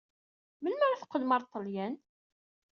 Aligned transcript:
Melmi 0.61 0.83
ara 0.85 1.01
teqqlem 1.01 1.31
ɣer 1.33 1.43
Ṭṭalyan? 1.47 1.93